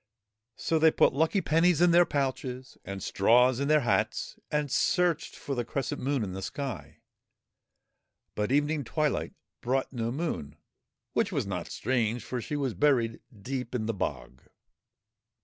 [0.57, 5.35] So they put lucky pennies in their pouches and straws in their hats, and searched
[5.35, 6.97] for the crescent Moon in the sky.
[8.33, 10.55] But evening twilight brought no Moon,
[11.13, 14.41] which was not strange, for she was buried deep in the bog.